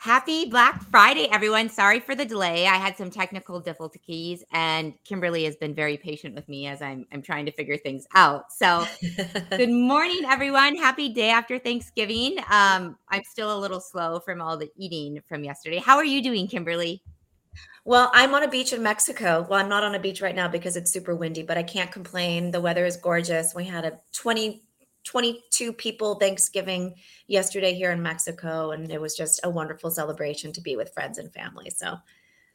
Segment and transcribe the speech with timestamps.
[0.00, 1.68] Happy Black Friday, everyone.
[1.68, 2.68] Sorry for the delay.
[2.68, 7.04] I had some technical difficulties, and Kimberly has been very patient with me as I'm,
[7.12, 8.52] I'm trying to figure things out.
[8.52, 8.86] So,
[9.50, 10.76] good morning, everyone.
[10.76, 12.38] Happy day after Thanksgiving.
[12.48, 15.78] Um, I'm still a little slow from all the eating from yesterday.
[15.78, 17.02] How are you doing, Kimberly?
[17.84, 19.48] Well, I'm on a beach in Mexico.
[19.50, 21.90] Well, I'm not on a beach right now because it's super windy, but I can't
[21.90, 22.52] complain.
[22.52, 23.52] The weather is gorgeous.
[23.52, 24.62] We had a 20
[25.08, 26.94] 22 people Thanksgiving
[27.28, 31.16] yesterday here in Mexico, and it was just a wonderful celebration to be with friends
[31.16, 31.70] and family.
[31.70, 31.96] So,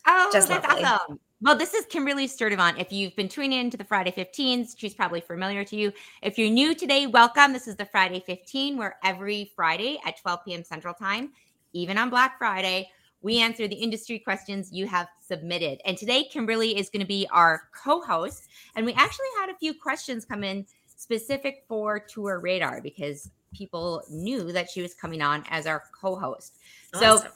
[0.05, 0.83] oh, just that's lovely.
[0.83, 1.19] awesome.
[1.41, 2.79] Well, this is Kimberly Sturdivant.
[2.79, 5.91] If you've been tuning in to the Friday 15s, she's probably familiar to you.
[6.21, 7.53] If you're new today, welcome.
[7.53, 10.63] This is the Friday 15, where every Friday at 12 p.m.
[10.63, 11.31] Central Time,
[11.73, 12.87] even on Black Friday,
[13.23, 15.81] we answer the industry questions you have submitted.
[15.85, 18.47] And today, Kimberly is going to be our co host.
[18.75, 24.03] And we actually had a few questions come in specific for Tour Radar because people
[24.09, 26.57] knew that she was coming on as our co-host.
[26.93, 27.19] Awesome.
[27.19, 27.27] So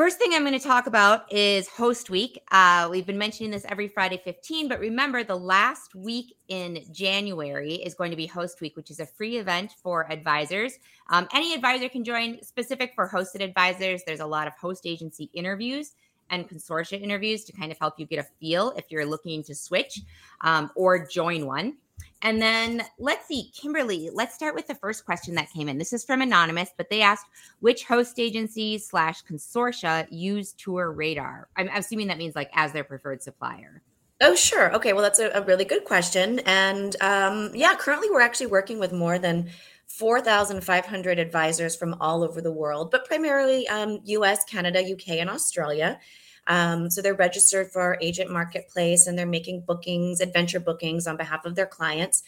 [0.00, 2.40] First thing I'm going to talk about is Host Week.
[2.50, 7.74] Uh, we've been mentioning this every Friday 15, but remember the last week in January
[7.74, 10.78] is going to be Host Week, which is a free event for advisors.
[11.10, 14.02] Um, any advisor can join, specific for hosted advisors.
[14.06, 15.92] There's a lot of host agency interviews
[16.30, 19.54] and consortia interviews to kind of help you get a feel if you're looking to
[19.54, 20.00] switch
[20.40, 21.76] um, or join one.
[22.22, 25.78] And then let's see, Kimberly, let's start with the first question that came in.
[25.78, 27.26] This is from Anonymous, but they asked
[27.60, 31.48] which host agencies slash consortia use Tour Radar?
[31.56, 33.82] I'm assuming that means like as their preferred supplier.
[34.22, 34.74] Oh, sure.
[34.74, 34.92] Okay.
[34.92, 36.40] Well, that's a, a really good question.
[36.40, 39.48] And um, yeah, currently we're actually working with more than
[39.86, 45.98] 4,500 advisors from all over the world, but primarily um, US, Canada, UK, and Australia.
[46.46, 51.16] Um, so they're registered for our agent marketplace and they're making bookings, adventure bookings on
[51.16, 52.22] behalf of their clients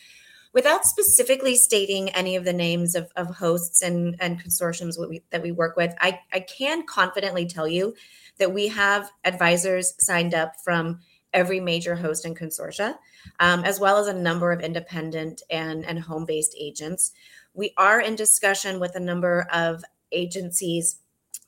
[0.53, 5.43] without specifically stating any of the names of, of hosts and, and consortiums we, that
[5.43, 5.95] we work with.
[6.01, 7.95] I, I can confidently tell you
[8.39, 11.01] that we have advisors signed up from
[11.33, 12.97] every major host and consortia,
[13.41, 17.13] um, as well as a number of independent and, and home based agents.
[17.55, 20.99] We are in discussion with a number of agencies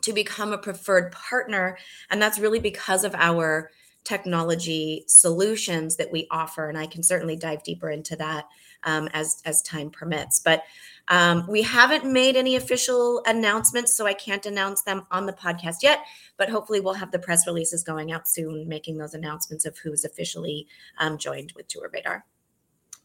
[0.04, 1.76] to become a preferred partner.
[2.10, 3.70] And that's really because of our
[4.04, 6.68] technology solutions that we offer.
[6.68, 8.46] And I can certainly dive deeper into that
[8.84, 10.38] um, as, as time permits.
[10.38, 10.62] But
[11.08, 15.76] um, we haven't made any official announcements, so I can't announce them on the podcast
[15.82, 16.00] yet.
[16.36, 20.04] But hopefully, we'll have the press releases going out soon, making those announcements of who's
[20.04, 20.66] officially
[20.98, 22.24] um, joined with Tour Radar.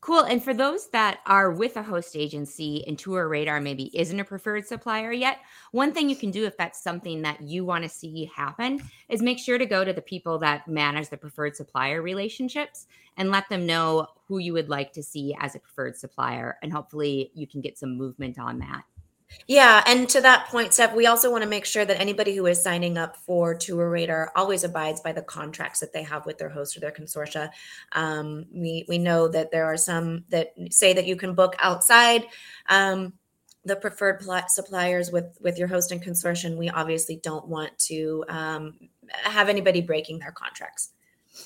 [0.02, 0.22] Cool.
[0.22, 4.24] And for those that are with a host agency and Tour Radar maybe isn't a
[4.24, 5.40] preferred supplier yet,
[5.72, 9.22] one thing you can do if that's something that you want to see happen is
[9.22, 13.50] make sure to go to the people that manage the preferred supplier relationships and let
[13.50, 16.58] them know who you would like to see as a preferred supplier.
[16.64, 18.84] And hopefully you can get some movement on that.
[19.48, 22.46] Yeah, and to that point, Steph, we also want to make sure that anybody who
[22.46, 26.38] is signing up for Tour Radar always abides by the contracts that they have with
[26.38, 27.50] their host or their consortia.
[27.94, 32.26] Um, we we know that there are some that say that you can book outside
[32.70, 33.14] um,
[33.66, 36.58] the preferred pl- suppliers with with your host and consortium.
[36.58, 38.76] We obviously don't want to um,
[39.24, 40.92] have anybody breaking their contracts.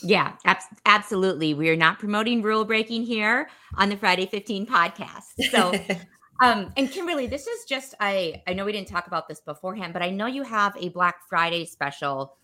[0.02, 1.54] Yeah, ab- absolutely.
[1.54, 5.52] We are not promoting rule breaking here on the Friday 15 podcast.
[5.52, 5.74] So
[6.42, 9.94] Um, and Kimberly, this is just I I know we didn't talk about this beforehand,
[9.94, 12.36] but I know you have a Black Friday special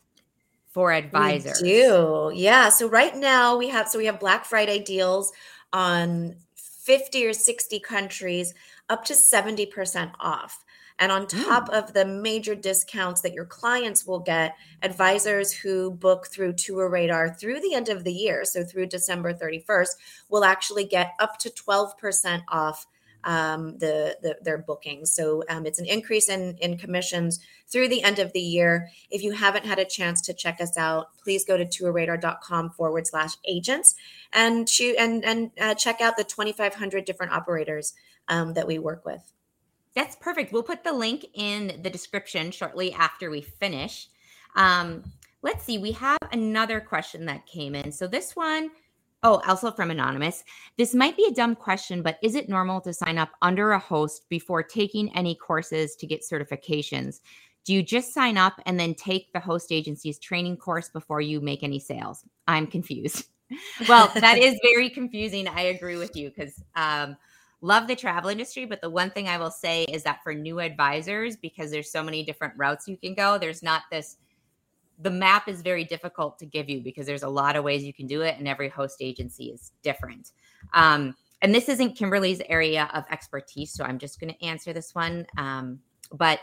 [0.68, 1.62] for advisors.
[1.62, 2.32] We do.
[2.34, 2.70] Yeah.
[2.70, 5.32] So right now we have so we have Black Friday deals
[5.74, 8.54] on 50 or 60 countries
[8.90, 10.64] up to 70% off.
[11.02, 11.78] And on top mm.
[11.78, 17.34] of the major discounts that your clients will get, advisors who book through Tour Radar
[17.34, 19.92] through the end of the year, so through December 31st,
[20.30, 22.86] will actually get up to 12% off
[23.24, 25.14] um, the, the, their bookings.
[25.14, 28.90] So um, it's an increase in in commissions through the end of the year.
[29.10, 33.08] If you haven't had a chance to check us out, please go to tourradar.com forward
[33.08, 33.96] slash agents
[34.34, 37.94] and shoot and and uh, check out the 2,500 different operators
[38.28, 39.32] um, that we work with.
[39.96, 40.54] That's perfect.
[40.54, 44.08] We'll put the link in the description shortly after we finish.
[44.56, 45.12] Um,
[45.42, 45.78] let's see.
[45.78, 47.92] We have another question that came in.
[47.92, 48.70] So this one
[49.22, 50.44] Oh, also from Anonymous.
[50.78, 53.80] This might be a dumb question, but is it normal to sign up under a
[53.80, 57.20] host before taking any courses to get certifications?
[57.66, 61.42] Do you just sign up and then take the host agency's training course before you
[61.42, 62.24] make any sales?
[62.48, 63.26] I'm confused.
[63.90, 65.50] well, that is very confusing.
[65.50, 67.18] I agree with you because um,
[67.62, 70.62] love the travel industry, but the one thing I will say is that for new
[70.62, 74.16] advisors, because there's so many different routes you can go, there's not this
[75.00, 77.94] the map is very difficult to give you because there's a lot of ways you
[77.94, 80.32] can do it and every host agency is different.
[80.74, 84.94] Um, and this isn't kimberly's area of expertise so i'm just going to answer this
[84.94, 85.26] one.
[85.38, 85.80] Um,
[86.12, 86.40] but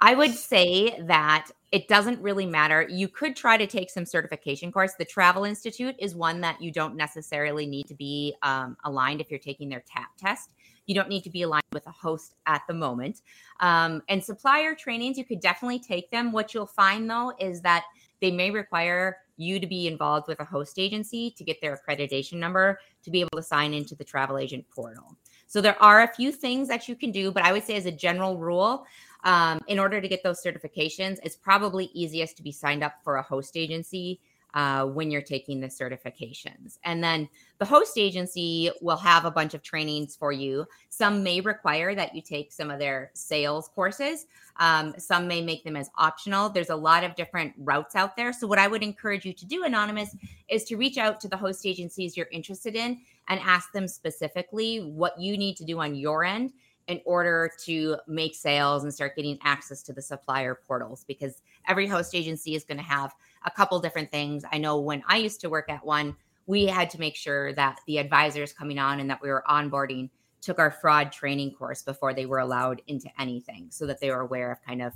[0.00, 2.86] I would say that it doesn't really matter.
[2.88, 4.94] You could try to take some certification course.
[4.94, 9.30] The Travel Institute is one that you don't necessarily need to be um, aligned if
[9.30, 10.54] you're taking their TAP test.
[10.86, 13.20] You don't need to be aligned with a host at the moment.
[13.60, 16.32] Um, and supplier trainings, you could definitely take them.
[16.32, 17.84] What you'll find though is that
[18.20, 22.34] they may require you to be involved with a host agency to get their accreditation
[22.34, 25.16] number to be able to sign into the travel agent portal.
[25.46, 27.86] So there are a few things that you can do, but I would say as
[27.86, 28.86] a general rule,
[29.24, 33.16] um, in order to get those certifications, it's probably easiest to be signed up for
[33.16, 34.20] a host agency
[34.54, 36.78] uh, when you're taking the certifications.
[36.84, 37.28] And then
[37.58, 40.66] the host agency will have a bunch of trainings for you.
[40.88, 44.26] Some may require that you take some of their sales courses,
[44.58, 46.48] um, some may make them as optional.
[46.48, 48.32] There's a lot of different routes out there.
[48.32, 50.16] So, what I would encourage you to do, Anonymous,
[50.48, 54.78] is to reach out to the host agencies you're interested in and ask them specifically
[54.78, 56.52] what you need to do on your end
[56.90, 61.86] in order to make sales and start getting access to the supplier portals because every
[61.86, 63.14] host agency is going to have
[63.44, 64.44] a couple different things.
[64.52, 66.16] I know when I used to work at one,
[66.46, 70.10] we had to make sure that the advisors coming on and that we were onboarding
[70.40, 74.20] took our fraud training course before they were allowed into anything so that they were
[74.20, 74.92] aware of kind of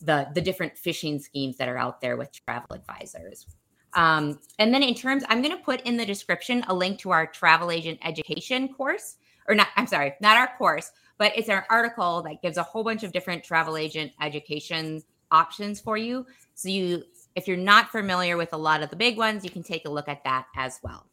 [0.00, 3.46] the the different phishing schemes that are out there with travel advisors.
[3.94, 7.10] Um, and then in terms, I'm going to put in the description a link to
[7.10, 10.90] our travel agent education course, or not, I'm sorry, not our course,
[11.22, 15.80] but it's an article that gives a whole bunch of different travel agent education options
[15.80, 16.26] for you.
[16.56, 17.04] So you,
[17.36, 19.88] if you're not familiar with a lot of the big ones, you can take a
[19.88, 21.06] look at that as well.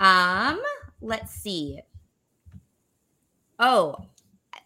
[0.00, 0.62] Um,
[1.02, 1.78] let's see.
[3.58, 3.96] Oh,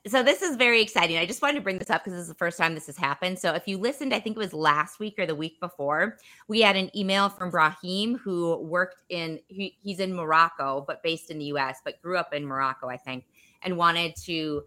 [0.07, 1.19] so this is very exciting.
[1.19, 2.97] I just wanted to bring this up because this is the first time this has
[2.97, 3.41] happened.
[3.41, 6.61] So if you listened, I think it was last week or the week before, we
[6.61, 11.39] had an email from Brahim who worked in he, he's in Morocco but based in
[11.39, 13.25] the US, but grew up in Morocco, I think
[13.63, 14.65] and wanted to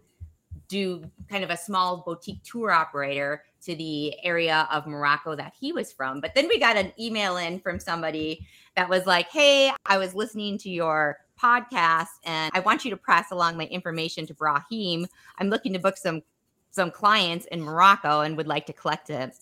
[0.68, 5.72] do kind of a small boutique tour operator to the area of Morocco that he
[5.72, 6.20] was from.
[6.20, 8.46] But then we got an email in from somebody
[8.76, 12.96] that was like, Hey, I was listening to your podcast and I want you to
[12.96, 15.06] pass along my information to Brahim.
[15.38, 16.22] I'm looking to book some
[16.70, 19.36] some clients in Morocco and would like to collect it,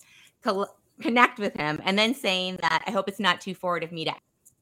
[1.00, 1.78] connect with him.
[1.84, 4.14] And then saying that I hope it's not too forward of me to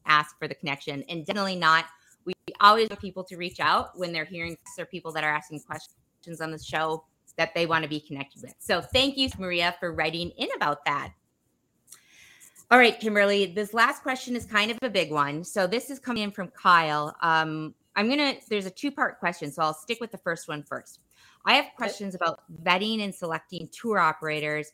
[0.05, 1.85] ask for the connection and definitely not
[2.27, 5.61] we always want people to reach out when they're hearing or people that are asking
[5.61, 7.03] questions on the show
[7.37, 8.53] that they want to be connected with.
[8.59, 11.13] So thank you, Maria, for writing in about that.
[12.69, 15.43] All right, Kimberly, this last question is kind of a big one.
[15.43, 17.15] So this is coming in from Kyle.
[17.21, 19.51] Um, I'm going to, there's a two part question.
[19.51, 20.99] So I'll stick with the first one first.
[21.45, 24.69] I have questions about vetting and selecting tour operators.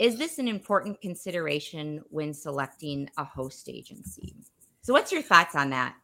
[0.00, 4.34] Is this an important consideration when selecting a host agency?
[4.82, 5.94] So, what's your thoughts on that?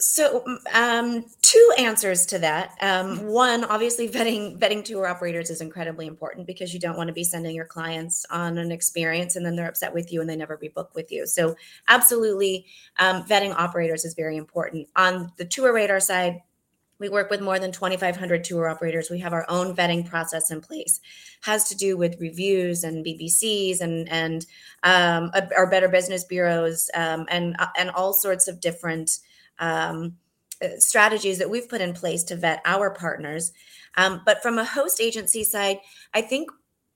[0.00, 2.76] So, um, two answers to that.
[2.80, 7.12] Um, one, obviously, vetting vetting tour operators is incredibly important because you don't want to
[7.12, 10.36] be sending your clients on an experience and then they're upset with you and they
[10.36, 11.26] never rebook with you.
[11.26, 11.56] So,
[11.88, 12.66] absolutely,
[13.00, 14.88] um, vetting operators is very important.
[14.94, 16.42] On the tour radar side,
[17.00, 19.10] we work with more than 2,500 tour operators.
[19.10, 21.00] We have our own vetting process in place.
[21.42, 24.46] Has to do with reviews and BBBs and and
[24.84, 29.18] um, our Better Business bureaus um, and uh, and all sorts of different
[29.58, 30.16] um,
[30.62, 33.52] uh, strategies that we've put in place to vet our partners.
[33.96, 35.78] Um, but from a host agency side,
[36.14, 36.50] I think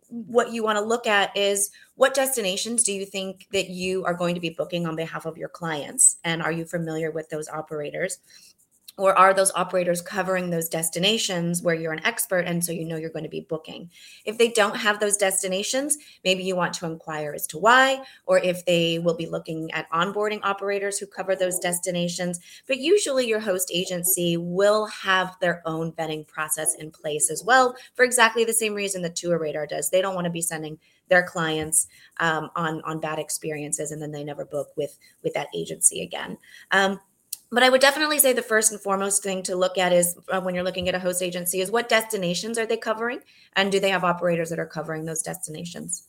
[0.08, 4.12] what you want to look at is what destinations do you think that you are
[4.12, 7.48] going to be booking on behalf of your clients and are you familiar with those
[7.48, 8.18] operators
[8.98, 12.96] or are those operators covering those destinations where you're an expert and so you know
[12.96, 13.90] you're going to be booking?
[14.24, 18.38] If they don't have those destinations maybe you want to inquire as to why or
[18.38, 22.38] if they will be looking at onboarding operators who cover those destinations.
[22.66, 27.74] But usually your host agency will have their own vetting process in place as well
[27.94, 29.90] for exactly the same reason that tour radar does.
[29.90, 31.88] They don't want to be sending their clients
[32.20, 36.38] um, on on bad experiences and then they never book with with that agency again.
[36.70, 37.00] Um,
[37.52, 40.40] but I would definitely say the first and foremost thing to look at is uh,
[40.40, 43.20] when you're looking at a host agency is what destinations are they covering
[43.54, 46.08] and do they have operators that are covering those destinations?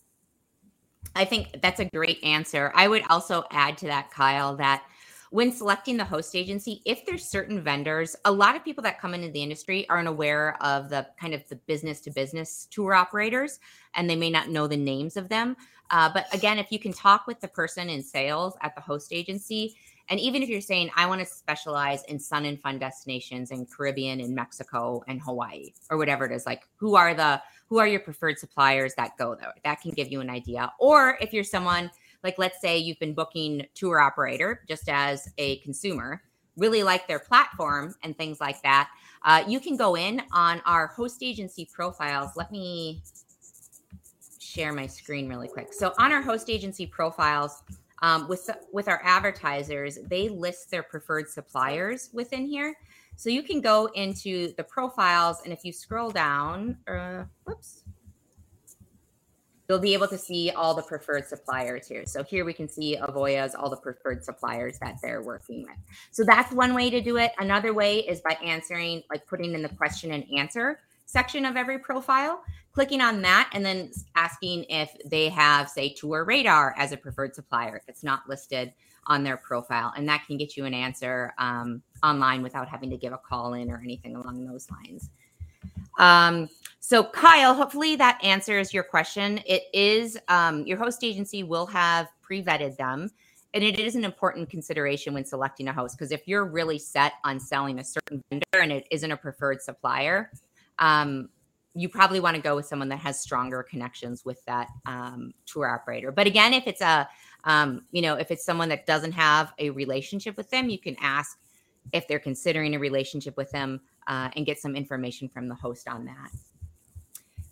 [1.16, 2.72] I think that's a great answer.
[2.74, 4.84] I would also add to that, Kyle, that
[5.32, 9.14] when selecting the host agency, if there's certain vendors, a lot of people that come
[9.14, 13.60] into the industry aren't aware of the kind of the business to business tour operators
[13.96, 15.58] and they may not know the names of them.
[15.90, 19.12] Uh, but again, if you can talk with the person in sales at the host
[19.12, 19.76] agency,
[20.10, 23.66] and even if you're saying, I want to specialize in sun and fun destinations in
[23.66, 27.88] Caribbean and Mexico and Hawaii or whatever it is, like who are the who are
[27.88, 29.54] your preferred suppliers that go there?
[29.64, 30.72] That can give you an idea.
[30.80, 31.90] Or if you're someone
[32.24, 36.22] like let's say you've been booking tour operator just as a consumer,
[36.58, 38.90] really like their platform and things like that,
[39.24, 42.32] uh, you can go in on our host agency profiles.
[42.36, 43.02] Let me
[44.40, 45.74] share my screen really quick.
[45.74, 47.64] So on our host agency profiles,
[48.04, 52.76] um, with with our advertisers, they list their preferred suppliers within here.
[53.16, 57.84] So you can go into the profiles, and if you scroll down, uh, whoops,
[59.70, 62.04] you'll be able to see all the preferred suppliers here.
[62.06, 65.78] So here we can see Avoya's all the preferred suppliers that they're working with.
[66.12, 67.32] So that's one way to do it.
[67.40, 70.80] Another way is by answering, like putting in the question and answer
[71.14, 76.26] section of every profile, clicking on that, and then asking if they have, say, Tour
[76.26, 78.74] Radar as a preferred supplier if it's not listed
[79.06, 79.94] on their profile.
[79.96, 83.54] And that can get you an answer um, online without having to give a call
[83.54, 85.12] in or anything along those lines.
[86.00, 89.40] Um, so, Kyle, hopefully that answers your question.
[89.46, 93.12] It is um, your host agency will have pre vetted them.
[93.54, 97.14] And it is an important consideration when selecting a host because if you're really set
[97.24, 100.32] on selling a certain vendor and it isn't a preferred supplier,
[100.80, 101.30] um,
[101.76, 105.68] you probably want to go with someone that has stronger connections with that um, tour
[105.68, 106.12] operator.
[106.12, 107.10] But again, if it's a,
[107.46, 110.96] um, you know, if it's someone that doesn't have a relationship with them, you can
[111.02, 111.40] ask
[111.92, 115.88] if they're considering a relationship with them uh, and get some information from the host
[115.88, 116.32] on that.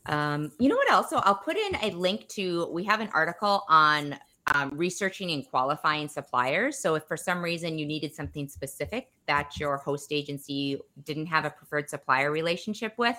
[0.05, 1.09] Um, you know what else?
[1.09, 4.17] So I'll put in a link to, we have an article on
[4.53, 6.77] um, researching and qualifying suppliers.
[6.79, 11.45] So if for some reason you needed something specific that your host agency didn't have
[11.45, 13.17] a preferred supplier relationship with,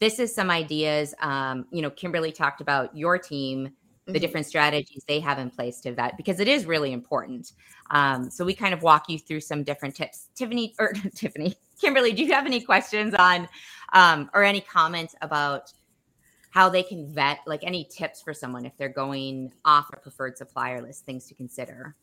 [0.00, 1.14] this is some ideas.
[1.20, 3.70] Um, you know, Kimberly talked about your team,
[4.06, 4.20] the mm-hmm.
[4.20, 7.52] different strategies they have in place to that because it is really important.
[7.90, 10.28] Um, so we kind of walk you through some different tips.
[10.34, 13.48] Tiffany or Tiffany, Kimberly, do you have any questions on
[13.92, 15.72] um, or any comments about?
[16.54, 20.38] How they can vet like any tips for someone if they're going off a preferred
[20.38, 21.96] supplier list things to consider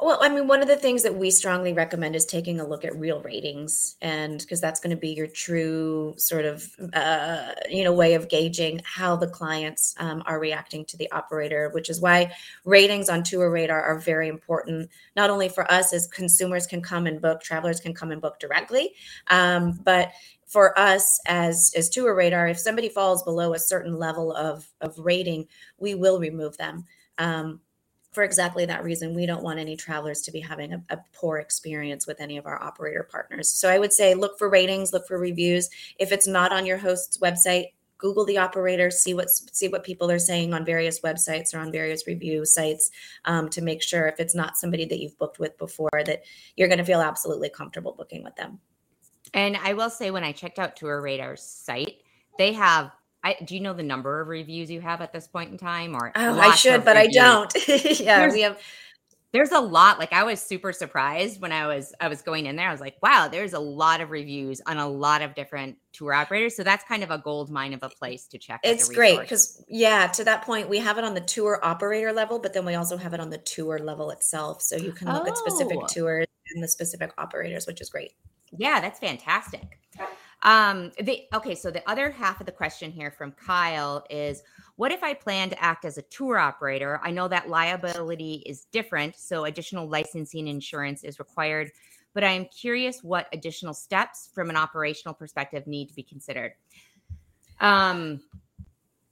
[0.00, 2.84] well, I mean, one of the things that we strongly recommend is taking a look
[2.84, 7.82] at real ratings, and because that's going to be your true sort of, uh, you
[7.82, 11.70] know, way of gauging how the clients um, are reacting to the operator.
[11.72, 12.32] Which is why
[12.64, 17.06] ratings on Tour Radar are very important, not only for us as consumers can come
[17.06, 18.92] and book, travelers can come and book directly,
[19.28, 20.12] um, but
[20.46, 24.96] for us as as tour radar if somebody falls below a certain level of of
[24.98, 25.46] rating
[25.78, 26.84] we will remove them
[27.18, 27.60] um,
[28.16, 29.14] for exactly that reason.
[29.14, 32.46] We don't want any travelers to be having a, a, poor experience with any of
[32.46, 33.50] our operator partners.
[33.50, 35.68] So i would say look for ratings look for reviews.
[35.98, 37.66] If it's not on your host's website
[37.98, 41.72] google the operator see what see what people are saying on various websites or on
[41.72, 42.90] various review sites
[43.24, 46.22] um, to make sure if it's not somebody that you've booked with before that
[46.56, 48.58] you're going to feel absolutely comfortable booking with them
[49.36, 51.98] and I will say, when I checked out Tour Radar's site,
[52.38, 52.90] they have.
[53.22, 55.96] I, do you know the number of reviews you have at this point in time?
[55.96, 57.16] Or oh, I should, but reviews?
[57.16, 57.68] I don't.
[58.00, 58.58] yeah, there's, we have.
[59.32, 59.98] There's a lot.
[59.98, 62.68] Like I was super surprised when I was I was going in there.
[62.68, 66.14] I was like, wow, there's a lot of reviews on a lot of different tour
[66.14, 66.56] operators.
[66.56, 68.60] So that's kind of a gold mine of a place to check.
[68.62, 72.38] It's great because yeah, to that point, we have it on the tour operator level,
[72.38, 74.62] but then we also have it on the tour level itself.
[74.62, 75.30] So you can look oh.
[75.30, 75.86] at specific oh.
[75.88, 78.12] tours and the specific operators, which is great.
[78.56, 79.78] Yeah, that's fantastic.
[80.42, 84.42] Um, the okay, so the other half of the question here from Kyle is
[84.76, 87.00] what if I plan to act as a tour operator?
[87.02, 91.72] I know that liability is different, so additional licensing insurance is required,
[92.14, 96.52] but I am curious what additional steps from an operational perspective need to be considered.
[97.60, 98.20] Um,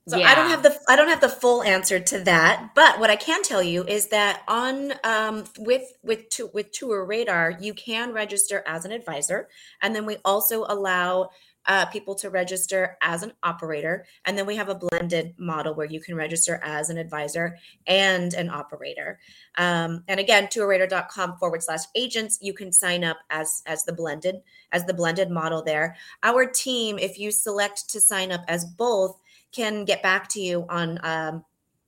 [0.07, 0.29] so yeah.
[0.31, 3.17] I don't have the I don't have the full answer to that, but what I
[3.17, 8.13] can tell you is that on um, with with to, with Tour Radar, you can
[8.13, 9.49] register as an advisor,
[9.81, 11.31] and then we also allow
[11.67, 15.87] uh, people to register as an operator, and then we have a blended model where
[15.87, 17.57] you can register as an advisor
[17.87, 19.19] and an operator.
[19.57, 24.43] Um, and again, tourradar.com forward slash agents, you can sign up as as the blended
[24.71, 25.97] as the blended model there.
[26.23, 29.19] Our team, if you select to sign up as both
[29.55, 31.45] can get back to you on um,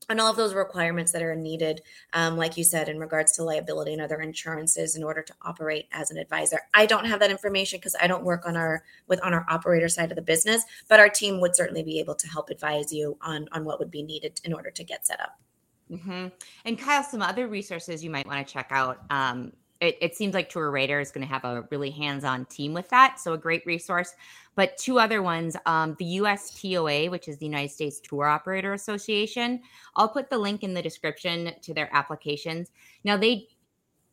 [0.08, 1.82] on all of those requirements that are needed,
[2.12, 5.87] um, like you said, in regards to liability and other insurances in order to operate
[5.90, 6.61] as an advisor.
[6.75, 9.88] I don't have that information because I don't work on our with on our operator
[9.88, 13.18] side of the business, but our team would certainly be able to help advise you
[13.20, 15.40] on on what would be needed in order to get set up.
[15.90, 16.28] Mm-hmm.
[16.64, 19.00] And Kyle, some other resources you might want to check out.
[19.11, 22.73] Um, it, it, seems like Tour Radar is going to have a really hands-on team
[22.73, 24.14] with that, so a great resource.
[24.54, 29.61] But two other ones, um, the USTOA, which is the United States Tour Operator Association.
[29.95, 32.71] I'll put the link in the description to their applications.
[33.04, 33.49] Now they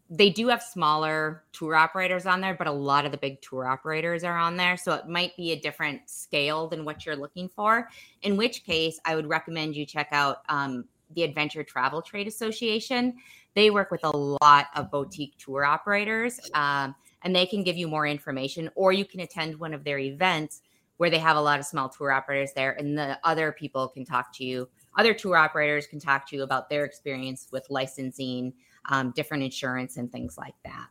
[0.09, 3.65] they do have smaller tour operators on there, but a lot of the big tour
[3.65, 4.77] operators are on there.
[4.77, 7.89] So it might be a different scale than what you're looking for.
[8.21, 13.15] In which case, I would recommend you check out um, the Adventure Travel Trade Association.
[13.55, 17.87] They work with a lot of boutique tour operators, um, and they can give you
[17.87, 20.61] more information, or you can attend one of their events
[20.97, 24.05] where they have a lot of small tour operators there, and the other people can
[24.05, 24.69] talk to you.
[24.97, 28.53] Other tour operators can talk to you about their experience with licensing,
[28.89, 30.87] um, different insurance, and things like that.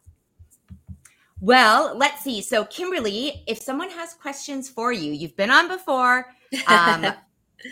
[1.40, 2.40] Well, let's see.
[2.40, 6.26] So, Kimberly, if someone has questions for you, you've been on before.
[6.68, 7.14] Um,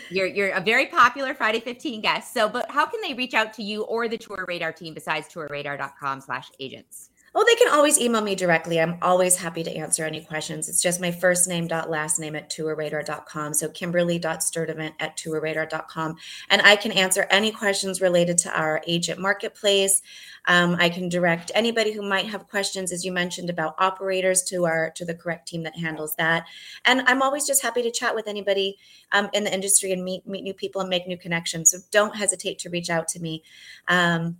[0.09, 2.33] you're you're a very popular Friday 15 guest.
[2.33, 5.27] So, but how can they reach out to you or the Tour Radar team besides
[5.29, 7.10] tourradar.com/agents?
[7.33, 8.81] Oh, they can always email me directly.
[8.81, 10.67] I'm always happy to answer any questions.
[10.67, 13.53] It's just my first name dot last name at tourradar.com.
[13.53, 16.17] So kimberly.sturdivant at tourradar.com.
[16.49, 20.01] And I can answer any questions related to our agent marketplace.
[20.45, 24.65] Um, I can direct anybody who might have questions, as you mentioned, about operators to
[24.65, 26.45] our to the correct team that handles that.
[26.83, 28.77] And I'm always just happy to chat with anybody
[29.13, 31.71] um, in the industry and meet meet new people and make new connections.
[31.71, 33.43] So don't hesitate to reach out to me.
[33.87, 34.37] Um,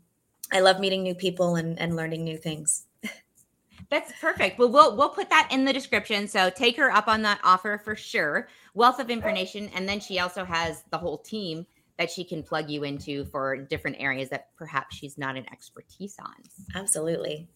[0.51, 2.85] I love meeting new people and, and learning new things.
[3.89, 4.57] That's perfect.
[4.57, 6.27] Well, we'll we'll put that in the description.
[6.27, 8.47] So take her up on that offer for sure.
[8.73, 11.65] Wealth of information, and then she also has the whole team
[11.97, 16.15] that she can plug you into for different areas that perhaps she's not an expertise
[16.19, 16.35] on.
[16.73, 17.49] Absolutely.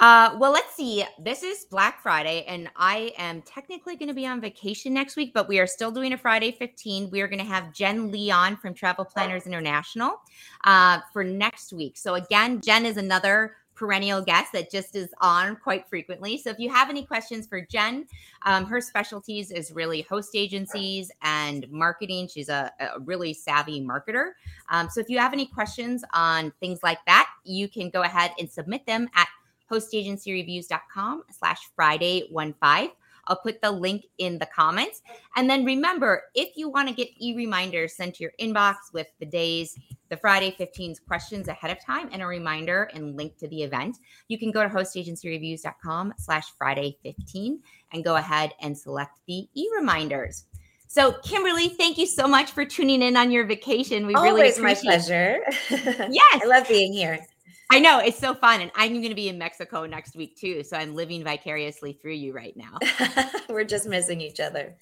[0.00, 1.04] Uh, well, let's see.
[1.18, 5.32] This is Black Friday, and I am technically going to be on vacation next week,
[5.32, 7.10] but we are still doing a Friday 15.
[7.10, 10.20] We are going to have Jen Leon from Travel Planners International
[10.64, 11.96] uh, for next week.
[11.96, 16.38] So, again, Jen is another perennial guest that just is on quite frequently.
[16.38, 18.06] So if you have any questions for Jen,
[18.46, 22.28] um, her specialties is really host agencies and marketing.
[22.28, 24.32] She's a, a really savvy marketer.
[24.68, 28.32] Um, so if you have any questions on things like that, you can go ahead
[28.38, 29.28] and submit them at
[29.74, 32.90] hostagencyreviews.com slash Friday one five.
[33.26, 35.02] I'll put the link in the comments.
[35.36, 39.26] And then remember, if you want to get e-reminders sent to your inbox with the
[39.26, 39.78] days,
[40.10, 43.96] the Friday 15's questions ahead of time and a reminder and link to the event,
[44.28, 47.60] you can go to hostagencyreviews.com slash Friday 15
[47.92, 50.44] and go ahead and select the e-reminders.
[50.86, 54.06] So, Kimberly, thank you so much for tuning in on your vacation.
[54.06, 55.38] We Always really appreciate my pleasure.
[56.10, 57.26] yes, I love being here.
[57.74, 60.62] I know it's so fun, and I'm going to be in Mexico next week too.
[60.62, 62.78] So I'm living vicariously through you right now.
[63.48, 64.76] We're just missing each other.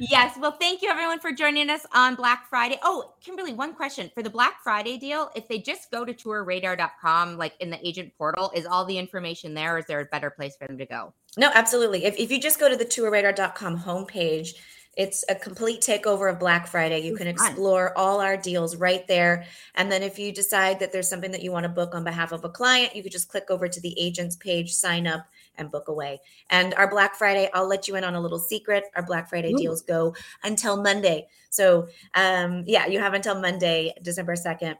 [0.00, 0.36] Yes.
[0.36, 2.80] Well, thank you everyone for joining us on Black Friday.
[2.82, 5.30] Oh, Kimberly, one question for the Black Friday deal.
[5.36, 9.54] If they just go to tourradar.com, like in the agent portal, is all the information
[9.54, 9.76] there?
[9.76, 11.14] Or is there a better place for them to go?
[11.36, 12.04] No, absolutely.
[12.04, 14.54] If, if you just go to the tourradar.com homepage,
[14.96, 17.00] it's a complete takeover of Black Friday.
[17.00, 19.44] You can explore all our deals right there.
[19.74, 22.32] And then if you decide that there's something that you want to book on behalf
[22.32, 25.26] of a client, you could just click over to the agents page, sign up,
[25.56, 26.20] and book away.
[26.50, 28.84] And our Black Friday, I'll let you in on a little secret.
[28.94, 29.58] Our Black Friday Ooh.
[29.58, 31.26] deals go until Monday.
[31.50, 34.76] So um, yeah, you have until Monday, December 2nd,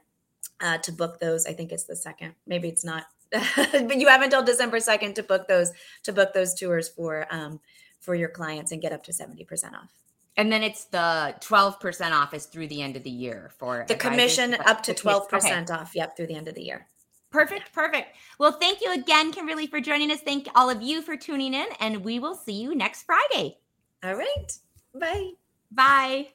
[0.61, 1.45] uh, to book those.
[1.45, 2.35] I think it's the second.
[2.47, 3.05] Maybe it's not.
[3.31, 5.71] but you have until December 2nd to book those
[6.03, 7.59] to book those tours for um,
[7.99, 9.89] for your clients and get up to 70% off.
[10.37, 13.95] And then it's the 12% off is through the end of the year for the
[13.95, 15.73] commission up to 12% okay.
[15.73, 15.95] off.
[15.95, 16.87] Yep, through the end of the year.
[17.31, 18.15] Perfect, perfect.
[18.39, 20.21] Well, thank you again, Kimberly, for joining us.
[20.21, 23.57] Thank all of you for tuning in, and we will see you next Friday.
[24.03, 24.57] All right.
[24.93, 25.31] Bye.
[25.71, 26.27] Bye.